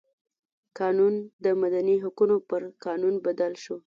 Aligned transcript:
قانون 0.79 1.13
د 1.43 1.45
مدني 1.61 1.95
حقونو 2.03 2.35
پر 2.49 2.61
قانون 2.85 3.13
بدل 3.25 3.53
شو. 3.63 3.77